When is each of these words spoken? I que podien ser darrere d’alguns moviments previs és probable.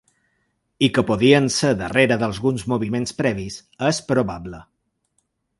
I 0.87 0.87
que 0.95 1.03
podien 1.09 1.49
ser 1.57 1.71
darrere 1.83 2.17
d’alguns 2.23 2.65
moviments 2.73 3.15
previs 3.23 3.61
és 3.93 4.03
probable. 4.11 4.67